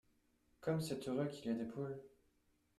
[0.61, 2.01] Comme c’est heureux qu’il y ait des poules!